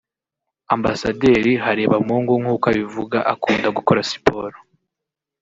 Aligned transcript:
Ambasaderi 0.75 1.51
Harebamungu 1.63 2.33
nkuko 2.41 2.65
abivuga 2.71 3.19
akunda 3.33 3.67
gukora 3.77 4.01
siporo 4.09 4.57